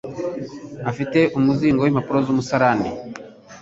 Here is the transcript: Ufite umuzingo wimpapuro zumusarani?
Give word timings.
Ufite 0.91 1.19
umuzingo 1.37 1.81
wimpapuro 1.81 2.17
zumusarani? 2.27 2.89